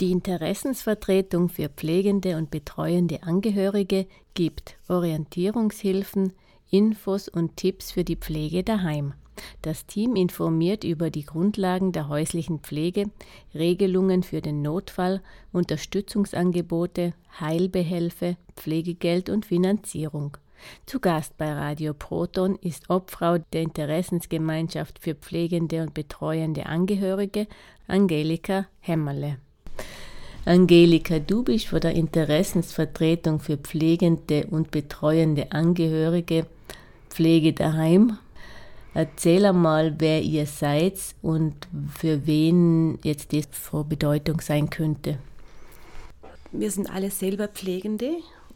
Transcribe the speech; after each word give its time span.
Die 0.00 0.10
Interessensvertretung 0.10 1.48
für 1.48 1.68
pflegende 1.68 2.36
und 2.36 2.50
betreuende 2.50 3.22
Angehörige 3.22 4.06
gibt 4.34 4.76
Orientierungshilfen, 4.88 6.32
Infos 6.68 7.28
und 7.28 7.56
Tipps 7.56 7.92
für 7.92 8.02
die 8.02 8.16
Pflege 8.16 8.64
daheim. 8.64 9.14
Das 9.62 9.86
Team 9.86 10.16
informiert 10.16 10.82
über 10.82 11.10
die 11.10 11.24
Grundlagen 11.24 11.92
der 11.92 12.08
häuslichen 12.08 12.58
Pflege, 12.58 13.04
Regelungen 13.54 14.24
für 14.24 14.40
den 14.40 14.62
Notfall, 14.62 15.22
Unterstützungsangebote, 15.52 17.14
Heilbehelfe, 17.38 18.36
Pflegegeld 18.56 19.28
und 19.28 19.46
Finanzierung. 19.46 20.36
Zu 20.86 20.98
Gast 20.98 21.36
bei 21.36 21.52
Radio 21.52 21.94
Proton 21.94 22.56
ist 22.56 22.90
Obfrau 22.90 23.38
der 23.38 23.62
Interessensgemeinschaft 23.62 24.98
für 24.98 25.14
pflegende 25.14 25.82
und 25.82 25.94
betreuende 25.94 26.66
Angehörige, 26.66 27.46
Angelika 27.86 28.66
Hämmerle. 28.80 29.38
Angelika, 30.44 31.18
du 31.18 31.42
bist 31.42 31.68
von 31.68 31.80
der 31.80 31.94
Interessensvertretung 31.94 33.40
für 33.40 33.56
pflegende 33.56 34.46
und 34.50 34.70
betreuende 34.70 35.52
Angehörige 35.52 36.46
Pflege 37.08 37.52
daheim. 37.52 38.18
Erzähl 38.92 39.44
einmal, 39.44 39.94
wer 39.98 40.22
ihr 40.22 40.46
seid 40.46 40.98
und 41.22 41.54
für 41.96 42.26
wen 42.26 42.98
jetzt 43.02 43.32
das 43.32 43.46
von 43.50 43.88
Bedeutung 43.88 44.40
sein 44.40 44.68
könnte. 44.68 45.18
Wir 46.52 46.70
sind 46.70 46.90
alle 46.90 47.10
selber 47.10 47.48
Pflegende 47.48 48.10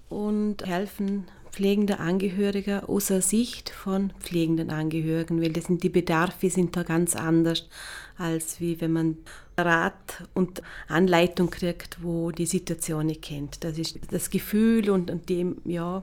und 0.08 0.64
helfen 0.66 1.24
pflegende 1.50 1.98
Angehörige 1.98 2.88
aus 2.88 3.06
der 3.06 3.22
Sicht 3.22 3.70
von 3.70 4.12
pflegenden 4.20 4.70
Angehörigen, 4.70 5.40
weil 5.42 5.52
das 5.52 5.64
sind 5.64 5.82
die 5.82 5.88
Bedarfe 5.88 6.50
sind 6.50 6.76
da 6.76 6.82
ganz 6.82 7.16
anders 7.16 7.68
als 8.16 8.60
wie 8.60 8.80
wenn 8.80 8.92
man 8.92 9.16
Rat 9.58 10.24
und 10.34 10.62
Anleitung 10.88 11.50
kriegt, 11.50 12.02
wo 12.02 12.30
die 12.30 12.46
Situation 12.46 13.06
nicht 13.06 13.22
kennt. 13.22 13.64
Das 13.64 13.78
ist 13.78 13.98
das 14.10 14.30
Gefühl 14.30 14.90
und, 14.90 15.10
und 15.10 15.28
die, 15.28 15.54
ja, 15.64 16.02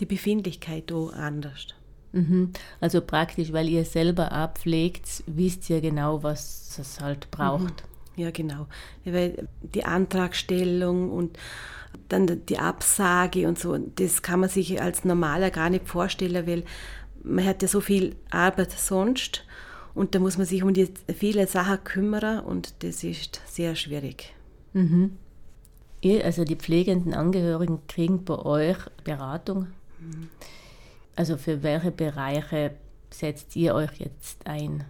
die 0.00 0.06
Befindlichkeit 0.06 0.90
da 0.90 1.06
anders. 1.08 1.68
Mhm. 2.12 2.52
Also 2.80 3.00
praktisch, 3.00 3.52
weil 3.52 3.68
ihr 3.68 3.84
selber 3.84 4.32
abpflegt, 4.32 5.24
wisst 5.26 5.70
ihr 5.70 5.80
genau, 5.80 6.22
was 6.22 6.78
es 6.78 7.00
halt 7.00 7.30
braucht. 7.30 7.62
Mhm. 7.62 8.22
Ja, 8.22 8.30
genau. 8.30 8.66
Weil 9.04 9.48
die 9.62 9.84
Antragstellung 9.84 11.10
und 11.10 11.38
dann 12.08 12.44
die 12.46 12.58
Absage 12.58 13.48
und 13.48 13.58
so, 13.58 13.76
das 13.76 14.22
kann 14.22 14.40
man 14.40 14.48
sich 14.48 14.80
als 14.80 15.04
Normaler 15.04 15.50
gar 15.50 15.70
nicht 15.70 15.88
vorstellen, 15.88 16.46
weil 16.46 16.64
man 17.22 17.44
hat 17.44 17.62
ja 17.62 17.68
so 17.68 17.80
viel 17.80 18.16
Arbeit 18.30 18.72
sonst 18.72 19.44
und 19.94 20.14
da 20.14 20.18
muss 20.18 20.38
man 20.38 20.46
sich 20.46 20.62
um 20.62 20.72
die 20.72 20.88
viele 21.14 21.46
Sachen 21.46 21.84
kümmern 21.84 22.40
und 22.40 22.74
das 22.82 23.04
ist 23.04 23.40
sehr 23.46 23.74
schwierig. 23.76 24.34
Mhm. 24.72 25.18
Ihr, 26.00 26.24
also 26.24 26.44
die 26.44 26.56
pflegenden 26.56 27.14
Angehörigen 27.14 27.80
kriegen 27.86 28.24
bei 28.24 28.38
euch 28.38 28.78
Beratung. 29.04 29.68
Mhm. 30.00 30.28
Also 31.14 31.36
für 31.36 31.62
welche 31.62 31.90
Bereiche 31.90 32.72
setzt 33.10 33.54
ihr 33.54 33.74
euch 33.74 33.92
jetzt 33.98 34.46
ein? 34.46 34.84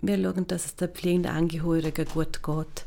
Wir 0.00 0.16
schauen, 0.16 0.46
dass 0.46 0.64
es 0.64 0.76
der 0.76 0.88
pflegenden 0.88 1.32
Angehörigen 1.32 2.06
gut 2.06 2.42
geht. 2.42 2.84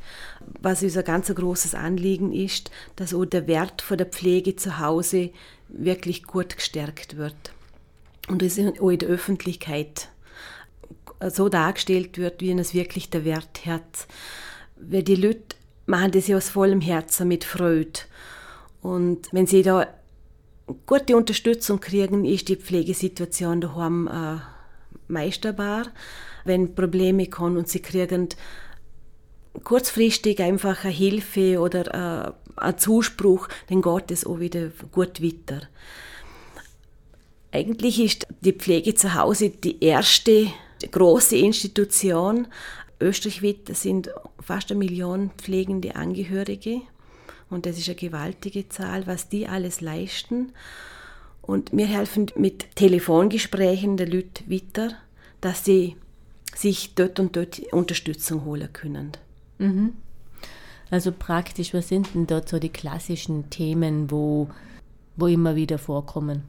Was 0.61 0.81
unser 0.81 1.03
ganz 1.03 1.33
großes 1.33 1.75
Anliegen 1.75 2.31
ist, 2.31 2.71
dass 2.95 3.13
auch 3.13 3.25
der 3.25 3.47
Wert 3.47 3.81
von 3.81 3.97
der 3.97 4.07
Pflege 4.07 4.55
zu 4.55 4.79
Hause 4.79 5.31
wirklich 5.67 6.23
gut 6.23 6.55
gestärkt 6.55 7.17
wird. 7.17 7.53
Und 8.27 8.41
das 8.41 8.57
auch 8.57 8.89
in 8.89 8.99
der 8.99 9.09
Öffentlichkeit 9.09 10.09
so 11.29 11.49
dargestellt 11.49 12.17
wird, 12.17 12.41
wie 12.41 12.51
es 12.51 12.73
wirklich 12.73 13.09
der 13.09 13.25
Wert 13.25 13.65
hat. 13.65 14.07
Weil 14.75 15.03
die 15.03 15.15
Leute 15.15 15.55
machen 15.85 16.11
das 16.11 16.27
ja 16.27 16.37
aus 16.37 16.49
vollem 16.49 16.81
Herzen 16.81 17.27
mit 17.27 17.43
Freude. 17.43 17.99
Und 18.81 19.27
wenn 19.31 19.47
sie 19.47 19.61
da 19.61 19.87
gute 20.85 21.15
Unterstützung 21.15 21.79
kriegen, 21.79 22.25
ist 22.25 22.47
die 22.47 22.55
Pflegesituation 22.55 23.61
daheim 23.61 24.07
äh, 24.07 24.39
meisterbar. 25.07 25.87
Wenn 26.45 26.73
Probleme 26.73 27.27
kommen 27.27 27.57
und 27.57 27.67
sie 27.67 27.81
kriegen 27.81 28.29
kurzfristig 29.63 30.39
einfach 30.41 30.83
eine 30.83 30.93
Hilfe 30.93 31.59
oder 31.59 32.33
äh, 32.57 32.59
einen 32.59 32.77
Zuspruch, 32.77 33.47
dann 33.69 33.81
geht 33.81 34.11
es 34.11 34.25
auch 34.25 34.39
wieder 34.39 34.71
gut 34.91 35.21
weiter. 35.21 35.61
Eigentlich 37.51 37.99
ist 37.99 38.27
die 38.39 38.53
Pflege 38.53 38.95
zu 38.95 39.13
Hause 39.13 39.49
die 39.49 39.83
erste 39.83 40.47
große 40.89 41.37
Institution. 41.37 42.47
Österreichweit 42.99 43.75
sind 43.75 44.09
fast 44.39 44.71
eine 44.71 44.79
Million 44.79 45.31
pflegende 45.37 45.95
Angehörige. 45.95 46.81
Und 47.49 47.65
das 47.65 47.77
ist 47.77 47.89
eine 47.89 47.95
gewaltige 47.95 48.69
Zahl, 48.69 49.07
was 49.07 49.29
die 49.29 49.47
alles 49.47 49.81
leisten. 49.81 50.53
Und 51.41 51.71
wir 51.73 51.87
helfen 51.87 52.27
mit 52.35 52.75
Telefongesprächen 52.75 53.97
der 53.97 54.07
Leute 54.07 54.49
weiter, 54.49 54.93
dass 55.41 55.65
sie 55.65 55.97
sich 56.55 56.95
dort 56.95 57.19
und 57.19 57.35
dort 57.35 57.59
Unterstützung 57.73 58.45
holen 58.45 58.71
können. 58.71 59.11
Mhm. 59.57 59.93
Also 60.89 61.11
praktisch, 61.11 61.73
was 61.73 61.87
sind 61.87 62.13
denn 62.13 62.27
dort 62.27 62.49
so 62.49 62.59
die 62.59 62.69
klassischen 62.69 63.49
Themen, 63.49 64.11
wo, 64.11 64.49
wo 65.15 65.27
immer 65.27 65.55
wieder 65.55 65.77
vorkommen? 65.77 66.43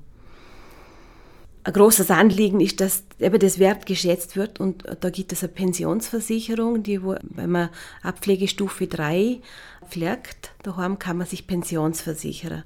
Ein 1.64 1.72
großes 1.72 2.10
Anliegen 2.10 2.60
ist, 2.60 2.80
dass 2.80 3.04
eben 3.20 3.38
das 3.38 3.58
Wert 3.58 3.86
geschätzt 3.86 4.36
wird 4.36 4.58
und 4.58 4.84
da 5.00 5.10
gibt 5.10 5.32
es 5.32 5.42
eine 5.42 5.52
Pensionsversicherung, 5.52 6.82
die 6.82 7.02
wo, 7.02 7.14
wenn 7.22 7.50
man 7.50 7.68
Abpflegestufe 8.02 8.88
3 8.88 9.40
pflegt, 9.88 10.50
daheim 10.62 10.98
kann 10.98 11.18
man 11.18 11.26
sich 11.26 11.46
pensionsversichern. 11.46 12.64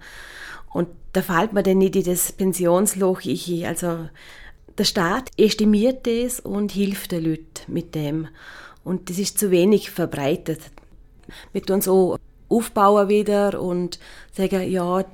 Und 0.73 0.89
da 1.13 1.23
fällt 1.23 1.53
man 1.53 1.65
dann 1.65 1.79
nicht 1.79 1.97
in 1.97 2.05
das 2.05 2.33
Pensionsloch. 2.33 3.21
Ich, 3.23 3.67
also 3.67 4.09
der 4.79 4.85
Staat 4.85 5.31
estimiert 5.37 6.07
das 6.07 6.41
und 6.41 6.73
hilft 6.73 7.13
den 7.13 7.25
Leuten 7.25 7.61
mit 7.67 7.95
dem. 7.95 8.29
Und 8.85 9.11
das 9.11 9.19
ist 9.19 9.39
zu 9.39 9.51
wenig 9.51 9.91
verbreitet. 9.91 10.61
Wir 11.53 11.63
tun 11.63 11.81
so 11.81 12.19
aufbauen 12.49 13.09
wieder 13.09 13.61
und 13.61 13.99
sagen, 14.33 14.71
ja, 14.71 15.05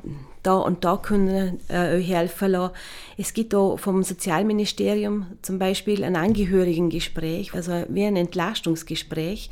da 0.43 0.57
und 0.57 0.85
da 0.85 0.97
können 0.97 1.61
äh, 1.69 1.97
euch 1.97 2.09
helfen 2.09 2.53
lassen. 2.53 2.75
Es 3.17 3.35
gibt 3.35 3.55
auch 3.55 3.77
vom 3.77 4.03
Sozialministerium 4.03 5.27
zum 5.43 5.59
Beispiel 5.59 6.05
ein 6.05 6.17
Angehörigengespräch, 6.17 7.55
also 7.55 7.85
wie 7.89 8.05
ein 8.05 8.17
Entlastungsgespräch, 8.17 9.51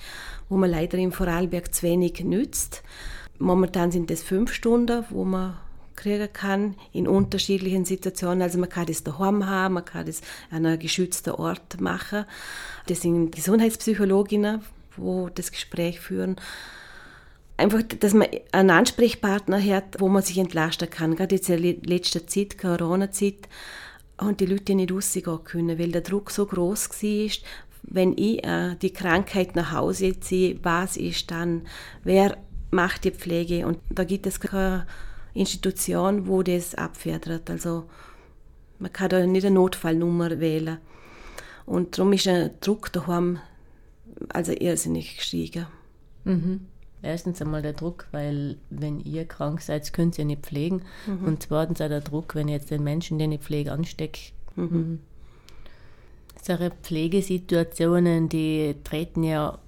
wo 0.49 0.56
man 0.56 0.71
leider 0.71 0.99
im 0.99 1.12
Vorarlberg 1.12 1.73
zu 1.75 1.83
wenig 1.83 2.25
nützt. 2.25 2.83
Momentan 3.39 3.91
sind 3.91 4.11
es 4.11 4.23
fünf 4.23 4.53
Stunden, 4.53 5.05
wo 5.11 5.25
man 5.25 5.56
kriegen 5.97 6.33
kann 6.33 6.75
in 6.93 7.06
unterschiedlichen 7.06 7.84
Situationen. 7.84 8.43
Also 8.43 8.59
man 8.59 8.69
kann 8.69 8.87
das 8.87 9.05
daheim 9.05 9.47
haben, 9.47 9.75
man 9.75 9.84
kann 9.84 10.06
das 10.06 10.23
an 10.50 10.67
einem 10.67 10.79
geschützten 10.79 11.31
Ort 11.31 11.81
machen. 11.81 12.25
Das 12.87 13.03
sind 13.03 13.33
Gesundheitspsychologinnen, 13.33 14.62
wo 14.97 15.29
das 15.29 15.53
Gespräch 15.53 16.00
führen 16.00 16.37
einfach, 17.60 17.82
dass 17.82 18.15
man 18.15 18.28
einen 18.53 18.71
Ansprechpartner 18.71 19.62
hat, 19.62 20.00
wo 20.00 20.09
man 20.09 20.22
sich 20.22 20.38
entlasten 20.38 20.91
kann. 20.91 21.15
Gerade 21.15 21.37
jetzt 21.37 21.48
in 21.50 21.62
der 21.62 21.76
letzten 21.84 22.26
Zeit, 22.26 22.59
Corona-Zeit, 22.59 23.48
haben 24.19 24.37
die 24.37 24.47
Leute 24.47 24.75
nicht 24.75 24.93
rausgehen 24.93 25.44
können, 25.44 25.78
weil 25.78 25.93
der 25.93 26.00
Druck 26.00 26.31
so 26.31 26.47
groß 26.47 26.91
war. 26.91 27.31
Wenn 27.82 28.12
ich 28.16 28.44
äh, 28.44 28.76
die 28.76 28.93
Krankheit 28.93 29.56
nach 29.56 29.72
Hause 29.72 30.19
ziehe, 30.20 30.59
was 30.62 30.97
ist 30.97 31.31
dann? 31.31 31.62
Wer 32.04 32.37
macht 32.70 33.04
die 33.04 33.10
Pflege? 33.10 33.66
Und 33.66 33.78
da 33.88 34.04
gibt 34.04 34.26
es 34.26 34.41
keine 34.41 34.87
Institution, 35.32 36.26
wo 36.26 36.43
das 36.43 36.75
abfedert. 36.75 37.49
Also 37.49 37.88
man 38.78 38.93
kann 38.93 39.09
da 39.09 39.26
nicht 39.26 39.47
eine 39.47 39.54
Notfallnummer 39.54 40.41
wählen. 40.41 40.78
Und 41.65 41.97
darum 41.97 42.12
ist 42.12 42.26
der 42.26 42.50
Druck 42.60 42.93
daheim 42.93 43.38
also 44.28 44.53
irrsinnig 44.53 45.16
gestiegen. 45.16 45.66
Mhm 46.25 46.67
erstens 47.02 47.41
einmal 47.41 47.62
der 47.62 47.73
Druck, 47.73 48.06
weil 48.12 48.56
wenn 48.70 49.00
ihr 49.00 49.25
krank 49.25 49.61
seid, 49.61 49.93
könnt 49.93 50.19
ihr 50.19 50.25
nicht 50.25 50.43
pflegen. 50.43 50.82
Mhm. 51.06 51.25
Und 51.25 51.43
zweitens 51.43 51.81
auch 51.81 51.88
der 51.88 52.00
Druck, 52.00 52.35
wenn 52.35 52.49
ich 52.49 52.55
jetzt 52.55 52.70
den 52.70 52.85
Menschen, 52.85 53.19
den 53.19 53.32
ich 53.32 53.41
pflege, 53.41 53.73
anstecke. 53.73 54.32
Mhm. 54.56 54.64
mhm. 54.64 55.00
Solche 56.43 56.70
Pflegesituationen, 56.70 58.31
die 58.31 58.75
treten 58.82 59.23
ja 59.23 59.58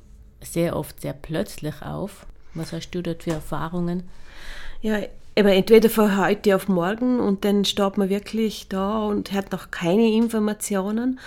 sehr 0.41 0.75
oft 0.75 1.03
sehr 1.03 1.13
plötzlich 1.13 1.83
auf. 1.83 2.27
Was 2.55 2.73
hast 2.73 2.91
du 2.91 3.03
dort 3.03 3.25
für 3.25 3.33
Erfahrungen? 3.33 4.05
Ja, 4.81 5.01
aber 5.39 5.53
entweder 5.53 5.89
von 5.89 6.17
heute 6.19 6.55
auf 6.55 6.69
morgen 6.69 7.21
und 7.21 7.45
dann 7.45 7.65
steht 7.65 7.97
man 7.97 8.11
wirklich 8.11 8.69
da 8.69 9.07
und 9.07 9.33
hat 9.33 9.53
noch 9.53 9.71
keine 9.71 10.13
Informationen 10.13 11.19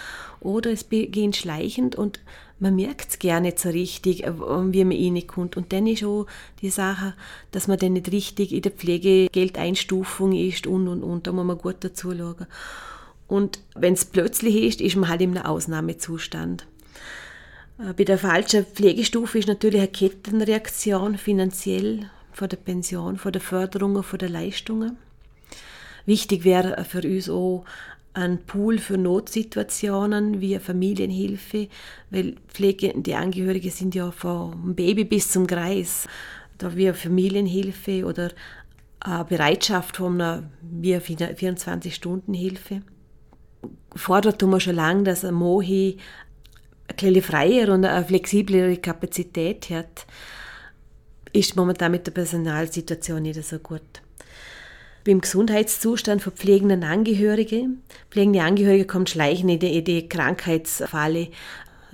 oder 0.42 0.72
es 0.72 0.84
beginnt 0.84 1.36
schleichend 1.36 1.96
und 1.96 2.19
man 2.60 2.75
merkt 2.75 3.10
es 3.10 3.19
gar 3.19 3.40
nicht 3.40 3.60
so 3.60 3.69
richtig, 3.69 4.24
äh, 4.24 4.34
wie 4.38 4.86
man 4.86 4.98
reinkommt. 4.98 5.57
Und 5.57 5.74
dann 5.74 5.88
ist 5.88 6.04
auch 6.04 6.25
die 6.62 6.69
Sache, 6.69 7.13
dass 7.52 7.68
man 7.68 7.78
dann 7.78 7.94
nicht 7.94 8.12
richtig 8.12 8.54
in 8.54 8.62
der 8.62 8.72
Pflegegeldeinstufung 8.72 10.31
ist 10.31 10.66
und, 10.66 10.88
und, 10.88 11.04
und. 11.04 11.28
Da 11.28 11.31
muss 11.34 11.46
man 11.46 11.57
gut 11.57 11.78
dazu 11.81 12.16
schauen. 12.16 12.48
Und 13.28 13.60
wenn 13.75 13.94
es 13.94 14.06
plötzlich 14.06 14.56
ist, 14.56 14.81
ist 14.81 14.96
man 14.96 15.10
halt 15.10 15.22
in 15.22 15.38
einem 15.38 15.46
Ausnahmezustand. 15.46 16.66
Äh, 17.78 17.94
bei 17.94 18.06
der 18.06 18.18
falschen 18.18 18.66
Pflegestufe 18.66 19.40
ist 19.40 19.48
natürlich 19.48 19.81
eine 19.81 19.90
Kettenreaktion 19.90 21.18
finanziell 21.18 22.10
von 22.36 22.50
der 22.50 22.58
Pension, 22.58 23.18
von 23.18 23.32
der 23.32 23.42
Förderung, 23.42 24.04
von 24.04 24.20
der 24.20 24.30
Leistungen. 24.30 24.98
Wichtig 26.06 26.44
wäre 26.44 26.84
für 26.84 27.02
uns 27.02 27.30
auch 27.30 27.64
ein 28.14 28.46
Pool 28.46 28.78
für 28.78 28.98
Notsituationen 28.98 30.42
wie 30.42 30.60
Familienhilfe, 30.60 31.70
weil 32.10 32.36
pflegende 32.48 33.18
Angehörige 33.18 33.72
sind 33.72 33.96
ja 33.96 34.12
vom 34.12 34.76
Baby 34.76 35.06
bis 35.06 35.32
zum 35.32 35.48
Kreis. 35.48 36.08
Da 36.58 36.76
wie 36.76 36.92
Familienhilfe 36.94 38.06
oder 38.06 38.32
eine 39.02 39.26
Bereitschaft 39.26 39.98
von 39.98 40.22
einer 40.22 40.50
24-Stunden-Hilfe. 40.81 42.81
Fordert 43.96 44.42
man 44.42 44.60
schon 44.60 44.76
lange, 44.76 45.04
dass 45.04 45.26
ein 45.26 45.34
Mohi 45.34 45.98
eine 46.88 46.96
kleine 46.96 47.22
freier 47.22 47.74
und 47.74 47.86
eine 47.86 48.06
flexiblere 48.06 48.78
Kapazität 48.78 49.70
hat, 49.70 50.06
ist 51.36 51.56
momentan 51.56 51.92
mit 51.92 52.08
der 52.08 52.12
Personalsituation 52.12 53.22
nicht 53.22 53.44
so 53.44 53.60
gut 53.60 53.82
beim 55.06 55.22
Gesundheitszustand 55.22 56.24
von 56.24 56.34
pflegenden 56.34 56.84
Angehörigen. 56.84 57.84
Pflegende 58.10 58.42
Angehörige 58.42 58.86
kommen 58.86 59.06
schleichend 59.06 59.52
in 59.52 59.60
die, 59.60 59.78
in 59.78 59.86
die 59.86 60.10
Krankheitsfalle. 60.10 61.28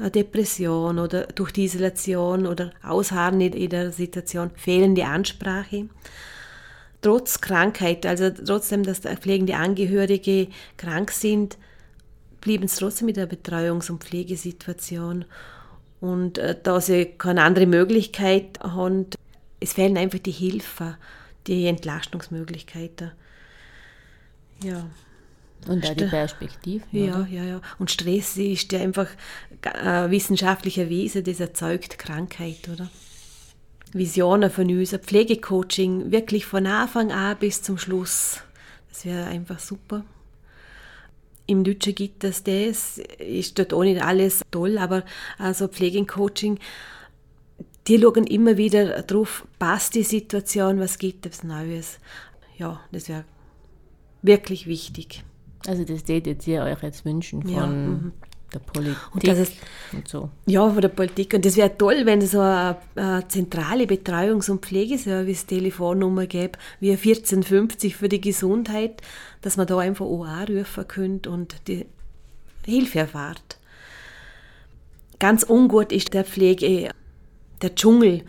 Depression 0.09 0.97
oder 0.97 1.27
durch 1.27 1.51
die 1.51 1.65
Isolation 1.65 2.47
oder 2.47 2.71
Ausharren 2.81 3.39
in 3.41 3.69
der 3.69 3.91
Situation, 3.91 4.49
fehlende 4.55 5.05
Ansprache. 5.05 5.89
Trotz 7.01 7.41
Krankheit, 7.41 8.05
also 8.05 8.29
trotzdem, 8.29 8.83
dass 8.83 9.01
pflegende 9.01 9.57
Angehörige 9.57 10.47
krank 10.77 11.11
sind, 11.11 11.57
blieben 12.39 12.67
sie 12.67 12.79
trotzdem 12.79 13.07
mit 13.07 13.17
der 13.17 13.29
Betreuungs- 13.29 13.91
und 13.91 14.03
Pflegesituation. 14.03 15.25
Und 15.99 16.39
äh, 16.39 16.55
da 16.61 16.81
sie 16.81 17.05
keine 17.05 17.43
andere 17.43 17.67
Möglichkeit 17.67 18.59
haben, 18.59 19.07
es 19.61 19.73
fehlen 19.73 19.97
einfach 19.97 20.19
die 20.19 20.31
Hilfe 20.31 20.97
die 21.47 21.65
Entlastungsmöglichkeiten. 21.65 23.11
Ja. 24.63 24.87
Und 25.67 25.85
auch 25.85 25.93
die 25.93 26.05
Perspektive. 26.05 26.83
Ja, 26.91 27.27
ja, 27.29 27.43
ja. 27.43 27.61
Und 27.77 27.91
Stress 27.91 28.37
ist 28.37 28.71
ja 28.71 28.79
einfach 28.79 29.07
äh, 29.61 30.09
wissenschaftlicher 30.09 30.89
Wesen, 30.89 31.23
das 31.23 31.39
erzeugt 31.39 31.99
Krankheit, 31.99 32.67
oder? 32.71 32.89
Visionen 33.93 34.49
von 34.49 34.69
uns, 34.69 34.91
Pflegecoaching, 34.91 36.11
wirklich 36.11 36.45
von 36.45 36.65
Anfang 36.65 37.11
an 37.11 37.37
bis 37.37 37.61
zum 37.61 37.77
Schluss. 37.77 38.41
Das 38.89 39.05
wäre 39.05 39.25
einfach 39.25 39.59
super. 39.59 40.03
Im 41.45 41.63
Deutschen 41.63 41.93
gibt 41.93 42.23
es 42.23 42.43
das, 42.43 42.97
ist 43.19 43.59
dort 43.59 43.73
auch 43.73 43.83
nicht 43.83 44.01
alles 44.01 44.41
toll, 44.51 44.77
aber 44.77 45.03
also 45.37 45.67
Pflegecoaching 45.67 46.59
die 47.87 47.99
schauen 47.99 48.27
immer 48.27 48.57
wieder 48.57 49.01
drauf, 49.03 49.45
passt 49.59 49.95
die 49.95 50.03
Situation, 50.03 50.79
was 50.79 50.97
gibt 50.97 51.25
es 51.25 51.43
Neues. 51.43 51.99
Ja, 52.57 52.79
das 52.91 53.09
wäre 53.09 53.25
wirklich 54.21 54.67
wichtig. 54.67 55.23
Also 55.67 55.83
das 55.83 56.03
tätet 56.03 56.45
ihr 56.47 56.63
euch 56.63 56.81
jetzt 56.81 57.05
wünschen 57.05 57.43
von 57.43 57.51
ja, 57.51 57.65
mhm. 57.65 58.13
der 58.53 58.59
Politik 58.59 58.97
und, 59.13 59.23
ist, 59.23 59.53
und 59.93 60.07
so. 60.07 60.29
Ja, 60.45 60.69
von 60.69 60.81
der 60.81 60.89
Politik. 60.89 61.33
Und 61.33 61.45
das 61.45 61.55
wäre 61.55 61.75
toll, 61.77 62.05
wenn 62.05 62.21
es 62.21 62.31
so 62.31 62.39
eine, 62.39 62.77
eine 62.95 63.27
zentrale 63.27 63.85
Betreuungs- 63.85 64.49
und 64.49 64.65
Pflegeservice-Telefonnummer 64.65 66.25
gäbe, 66.27 66.57
wie 66.79 66.91
1450 66.91 67.95
für 67.95 68.09
die 68.09 68.21
Gesundheit, 68.21 69.01
dass 69.41 69.57
man 69.57 69.67
da 69.67 69.77
einfach 69.77 70.05
auch 70.05 70.25
anrufen 70.25 70.87
könnte 70.87 71.29
und 71.29 71.55
die 71.67 71.85
Hilfe 72.65 72.99
erfahrt. 72.99 73.57
Ganz 75.19 75.43
ungut 75.43 75.91
ist 75.91 76.13
der 76.15 76.25
Pflege 76.25 76.91
der 77.61 77.75
Dschungel 77.75 78.23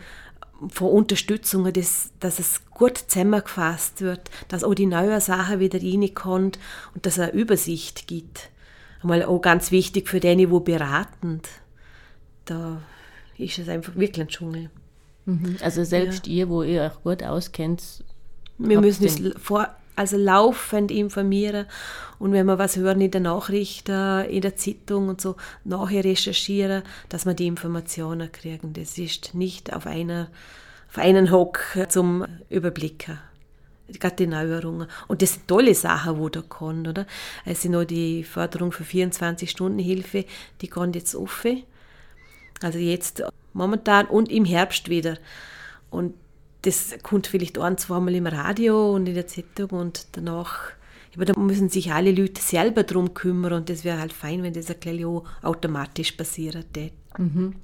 von 0.69 0.89
Unterstützung, 0.91 1.71
dass, 1.73 2.11
dass 2.19 2.39
es 2.39 2.61
gut 2.69 2.97
zusammengefasst 2.97 4.01
wird, 4.01 4.29
dass 4.47 4.63
auch 4.63 4.73
die 4.73 4.85
neuen 4.85 5.19
Sachen 5.19 5.59
wieder 5.59 5.81
reinkommen 5.81 6.53
und 6.93 7.05
dass 7.05 7.13
es 7.13 7.19
eine 7.19 7.33
Übersicht 7.33 8.07
gibt. 8.07 8.49
Einmal 9.01 9.23
auch 9.23 9.39
ganz 9.39 9.71
wichtig 9.71 10.07
für 10.07 10.19
die, 10.19 10.35
die 10.35 10.45
beratend. 10.45 11.49
Da 12.45 12.81
ist 13.37 13.59
es 13.59 13.67
einfach 13.67 13.95
wirklich 13.95 14.21
ein 14.21 14.27
Dschungel. 14.29 14.69
Mhm. 15.25 15.57
Also 15.61 15.83
selbst 15.83 16.27
ja. 16.27 16.33
ihr, 16.33 16.49
wo 16.49 16.63
ihr 16.63 16.83
euch 16.83 17.03
gut 17.03 17.23
auskennt, 17.23 18.03
wir 18.57 18.79
müssen 18.79 19.05
es 19.05 19.19
vor, 19.41 19.75
also 19.95 20.17
laufend 20.17 20.91
informieren 20.91 21.65
und 22.19 22.31
wenn 22.31 22.45
wir 22.45 22.57
was 22.57 22.77
hören 22.77 23.01
in 23.01 23.11
der 23.11 23.21
Nachricht, 23.21 23.89
in 23.89 24.41
der 24.41 24.55
Zeitung 24.55 25.09
und 25.09 25.21
so, 25.21 25.35
nachher 25.63 26.03
recherchieren, 26.03 26.83
dass 27.09 27.25
wir 27.25 27.33
die 27.33 27.47
Informationen 27.47 28.31
kriegen. 28.31 28.73
Das 28.73 28.97
ist 28.97 29.35
nicht 29.35 29.73
auf, 29.73 29.85
einer, 29.85 30.29
auf 30.89 30.97
einen 30.97 31.31
Hock 31.31 31.59
zum 31.89 32.25
Überblicken. 32.49 33.19
Gerade 33.99 34.15
die 34.15 34.27
Neuerungen. 34.27 34.87
Und 35.07 35.21
das 35.21 35.33
sind 35.33 35.47
tolle 35.47 35.75
Sachen, 35.75 36.17
wo 36.17 36.29
da 36.29 36.41
kommen, 36.41 36.87
oder? 36.87 37.05
Es 37.45 37.61
sind 37.61 37.73
noch 37.73 37.83
die 37.83 38.23
Förderung 38.23 38.71
für 38.71 38.83
24-Stunden-Hilfe, 38.83 40.25
die 40.61 40.67
kommt 40.67 40.95
jetzt 40.95 41.15
offen. 41.15 41.63
Also 42.61 42.79
jetzt 42.79 43.21
momentan 43.51 44.05
und 44.07 44.31
im 44.31 44.45
Herbst 44.45 44.87
wieder. 44.87 45.17
Und 45.89 46.15
das 46.63 46.95
kommt 47.03 47.27
vielleicht 47.27 47.59
ein, 47.59 47.77
zweimal 47.77 48.15
im 48.15 48.25
Radio 48.25 48.93
und 48.93 49.07
in 49.07 49.15
der 49.15 49.27
Zeitung 49.27 49.69
und 49.71 50.07
danach, 50.13 50.71
aber 51.15 51.25
da 51.25 51.39
müssen 51.39 51.69
sich 51.69 51.93
alle 51.93 52.11
Leute 52.11 52.41
selber 52.41 52.83
darum 52.83 53.13
kümmern 53.13 53.53
und 53.53 53.69
das 53.69 53.83
wäre 53.83 53.99
halt 53.99 54.13
fein, 54.13 54.41
wenn 54.43 54.53
das 54.53 54.69
ein 54.69 55.21
automatisch 55.41 56.13
passiert. 56.13 56.65
Mhm. 57.17 57.55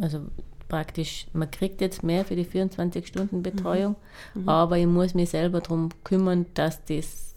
Also 0.00 0.22
praktisch, 0.68 1.26
man 1.32 1.50
kriegt 1.50 1.80
jetzt 1.80 2.02
mehr 2.02 2.24
für 2.24 2.36
die 2.36 2.46
24-Stunden-Betreuung, 2.46 3.96
mhm. 4.34 4.42
mhm. 4.42 4.48
aber 4.48 4.78
ich 4.78 4.86
muss 4.86 5.14
mich 5.14 5.30
selber 5.30 5.60
darum 5.60 5.90
kümmern, 6.04 6.46
dass 6.54 6.84
das 6.84 7.34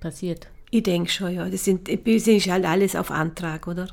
passiert. 0.00 0.46
Ich 0.70 0.84
denke 0.84 1.10
schon, 1.10 1.34
ja. 1.34 1.50
Das, 1.50 1.64
sind, 1.64 1.88
das 1.88 2.26
ist 2.26 2.48
halt 2.48 2.64
alles 2.64 2.96
auf 2.96 3.10
Antrag, 3.10 3.66
oder? 3.66 3.88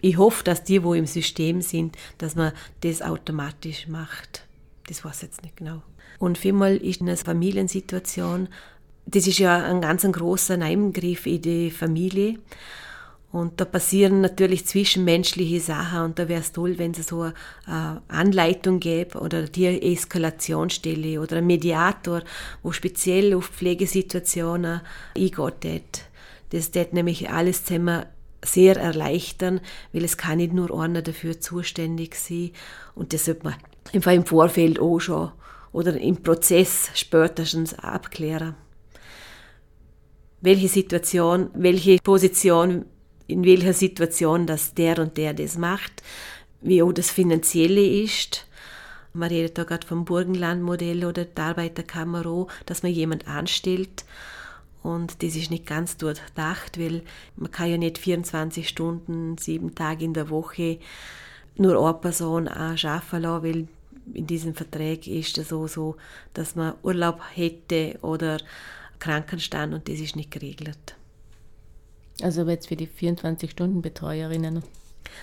Ich 0.00 0.18
hoffe, 0.18 0.44
dass 0.44 0.62
die, 0.62 0.84
wo 0.84 0.94
im 0.94 1.06
System 1.06 1.62
sind, 1.62 1.96
dass 2.18 2.36
man 2.36 2.52
das 2.82 3.02
automatisch 3.02 3.88
macht. 3.88 4.45
Das 4.88 5.04
weiß 5.04 5.16
ich 5.16 5.22
jetzt 5.22 5.42
nicht 5.42 5.56
genau. 5.56 5.82
Und 6.18 6.38
vielmal 6.38 6.76
ist 6.76 7.00
eine 7.00 7.16
Familiensituation, 7.16 8.48
das 9.06 9.26
ist 9.26 9.38
ja 9.38 9.64
ein 9.64 9.80
ganz 9.80 10.02
großer 10.02 10.60
Eingriff 10.60 11.26
in 11.26 11.42
die 11.42 11.70
Familie. 11.70 12.38
Und 13.32 13.60
da 13.60 13.64
passieren 13.64 14.20
natürlich 14.20 14.66
zwischenmenschliche 14.66 15.60
Sachen 15.60 16.04
und 16.06 16.18
da 16.18 16.28
wäre 16.28 16.40
es 16.40 16.52
toll, 16.52 16.78
wenn 16.78 16.92
es 16.92 17.08
so 17.08 17.30
eine 17.66 18.02
Anleitung 18.08 18.80
gäbe 18.80 19.18
oder 19.18 19.44
eine 19.54 19.82
Eskalationsstelle 19.82 21.20
oder 21.20 21.36
ein 21.36 21.46
Mediator, 21.46 22.22
wo 22.62 22.72
speziell 22.72 23.34
auf 23.34 23.48
Pflegesituationen 23.48 24.80
eingeht. 25.16 26.04
Das 26.50 26.72
wird 26.74 26.94
nämlich 26.94 27.28
alles 27.28 27.64
zusammen 27.64 28.06
sehr 28.44 28.76
erleichtern, 28.76 29.60
weil 29.92 30.04
es 30.04 30.16
kann 30.16 30.38
nicht 30.38 30.52
nur 30.52 30.78
einer 30.78 31.02
dafür 31.02 31.40
zuständig 31.40 32.14
sein 32.14 32.52
und 32.94 33.12
das 33.12 33.24
sollte 33.26 33.44
man 33.44 33.54
einfach 33.92 34.12
im 34.12 34.26
Vorfeld 34.26 34.78
auch 34.78 34.98
schon 34.98 35.32
oder 35.72 35.98
im 36.00 36.22
Prozess 36.22 36.90
spätestens 36.94 37.74
abklären. 37.74 38.54
Welche 40.40 40.68
Situation, 40.68 41.50
welche 41.54 41.98
Position, 41.98 42.86
in 43.26 43.44
welcher 43.44 43.72
Situation 43.72 44.46
dass 44.46 44.74
der 44.74 44.98
und 44.98 45.16
der 45.16 45.34
das 45.34 45.58
macht, 45.58 46.02
wie 46.60 46.82
auch 46.82 46.92
das 46.92 47.10
Finanzielle 47.10 47.84
ist. 47.84 48.46
Man 49.12 49.28
redet 49.28 49.56
da 49.58 49.64
gerade 49.64 49.86
vom 49.86 50.04
Burgenlandmodell 50.04 51.04
oder 51.04 51.24
der 51.24 51.44
Arbeiterkammer 51.44 52.26
auch, 52.26 52.48
dass 52.66 52.82
man 52.82 52.92
jemand 52.92 53.26
anstellt. 53.28 54.04
Und 54.82 55.22
das 55.22 55.34
ist 55.34 55.50
nicht 55.50 55.66
ganz 55.66 55.96
durchdacht, 55.96 56.78
weil 56.78 57.02
man 57.36 57.50
kann 57.50 57.70
ja 57.70 57.76
nicht 57.76 57.98
24 57.98 58.68
Stunden, 58.68 59.36
sieben 59.38 59.74
Tage 59.74 60.04
in 60.04 60.14
der 60.14 60.30
Woche 60.30 60.78
nur 61.56 61.82
eine 61.82 61.98
Person 61.98 62.46
arbeiten 62.46 63.22
lassen, 63.22 63.42
weil 63.42 63.68
in 64.12 64.26
diesem 64.26 64.54
Vertrag 64.54 65.06
ist 65.06 65.38
es 65.38 65.48
so, 65.48 65.66
so, 65.66 65.96
dass 66.34 66.56
man 66.56 66.74
Urlaub 66.82 67.20
hätte 67.34 67.98
oder 68.02 68.38
Krankenstand 68.98 69.74
und 69.74 69.88
das 69.88 70.00
ist 70.00 70.16
nicht 70.16 70.30
geregelt. 70.30 70.96
Also 72.22 72.48
jetzt 72.48 72.68
für 72.68 72.76
die 72.76 72.88
24-Stunden-Betreuerinnen? 72.88 74.62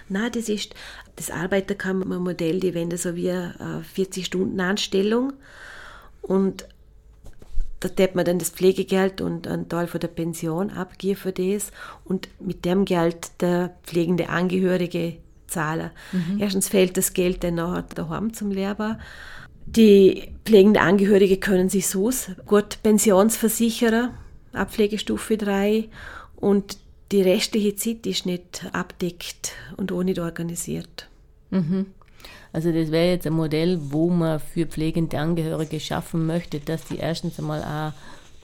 Nein, 0.09 0.31
das 0.31 0.49
ist 0.49 0.75
das 1.15 1.31
Arbeiterkammermodell, 1.31 2.59
die 2.59 2.73
wenden 2.73 2.97
so 2.97 3.15
wie 3.15 3.31
eine 3.31 3.83
40-Stunden-Anstellung 3.95 5.33
und 6.21 6.67
da 7.79 7.89
tät 7.89 8.15
man 8.15 8.23
dann 8.23 8.39
das 8.39 8.49
Pflegegeld 8.49 9.19
und 9.19 9.45
einen 9.45 9.67
Teil 9.67 9.87
von 9.87 9.99
der 9.99 10.07
Pension 10.07 10.69
abgeben 10.69 11.17
für 11.17 11.33
das 11.33 11.71
und 12.05 12.29
mit 12.39 12.63
dem 12.63 12.85
Geld 12.85 13.41
der 13.41 13.75
pflegende 13.83 14.29
Angehörige 14.29 15.17
zahlen. 15.53 15.91
Mhm. 16.11 16.39
Erstens 16.39 16.67
fehlt 16.67 16.97
das 16.97 17.13
Geld 17.13 17.43
dann 17.43 17.55
nachher 17.55 17.85
daheim 17.95 18.33
zum 18.33 18.51
Lehrbar. 18.51 18.99
Die 19.65 20.33
pflegenden 20.45 20.81
Angehörige 20.81 21.37
können 21.37 21.69
sich 21.69 21.87
so 21.87 22.11
gut 22.45 22.79
Pensionsversicherer, 22.83 24.09
Abpflegestufe 24.51 25.37
3 25.37 25.87
und 26.35 26.77
die 27.11 27.21
restliche 27.21 27.75
Zeit 27.75 28.05
ist 28.05 28.25
nicht 28.25 28.65
abdeckt 28.73 29.53
und 29.77 29.91
auch 29.91 30.03
nicht 30.03 30.19
organisiert. 30.19 31.07
Mhm. 31.51 31.87
Also 32.51 32.71
das 32.71 32.91
wäre 32.91 33.11
jetzt 33.11 33.25
ein 33.25 33.33
Modell, 33.33 33.79
wo 33.81 34.09
man 34.09 34.39
für 34.39 34.65
pflegende 34.65 35.17
Angehörige 35.17 35.79
schaffen 35.79 36.27
möchte, 36.27 36.59
dass 36.59 36.85
die 36.85 36.97
erstens 36.97 37.39
einmal 37.39 37.63
auch 37.63 37.93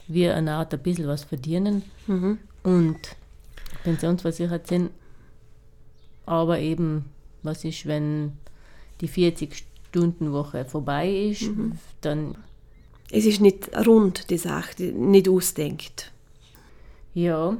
wie 0.08 0.28
eine 0.28 0.54
Art 0.54 0.74
ein 0.74 0.80
bisschen 0.80 1.06
was 1.06 1.24
verdienen 1.24 1.82
mhm. 2.06 2.38
und 2.64 2.98
pensionsversichert 3.84 4.66
sind. 4.66 4.90
Aber 6.30 6.60
eben, 6.60 7.06
was 7.42 7.64
ist, 7.64 7.86
wenn 7.86 8.34
die 9.00 9.08
40-Stunden-Woche 9.08 10.64
vorbei 10.64 11.10
ist, 11.10 11.42
mhm. 11.42 11.72
dann... 12.02 12.36
Es 13.10 13.26
ist 13.26 13.40
nicht 13.40 13.76
rund, 13.84 14.30
die 14.30 14.38
Sache, 14.38 14.80
nicht 14.80 15.28
ausdenkt. 15.28 16.12
Ja, 17.14 17.56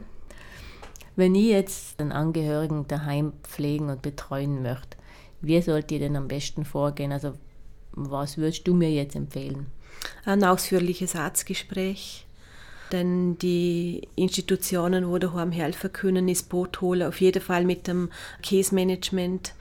wenn 1.17 1.35
ich 1.35 1.47
jetzt 1.47 1.99
einen 2.01 2.13
Angehörigen 2.13 2.87
daheim 2.87 3.33
pflegen 3.43 3.91
und 3.91 4.03
betreuen 4.03 4.63
möchte, 4.63 4.97
wie 5.41 5.61
sollte 5.61 5.97
ich 5.97 6.01
denn 6.01 6.15
am 6.15 6.29
besten 6.29 6.65
vorgehen? 6.65 7.11
Also 7.11 7.33
was 7.91 8.39
würdest 8.39 8.69
du 8.69 8.75
mir 8.75 8.93
jetzt 8.93 9.17
empfehlen? 9.17 9.67
Ein 10.25 10.45
ausführliches 10.45 11.17
Arztgespräch. 11.17 12.25
Denn 12.93 13.39
die 13.39 14.09
Institutionen, 14.17 15.09
wo 15.09 15.19
daheim 15.19 15.53
helfen 15.53 15.93
können, 15.93 16.29
ins 16.29 16.43
Boot 16.43 16.81
holen, 16.81 17.07
auf 17.07 17.21
jeden 17.21 17.43
Fall 17.43 17.65
mit 17.65 17.87
dem 17.87 18.11
Case 18.43 18.75
Management 18.75 19.55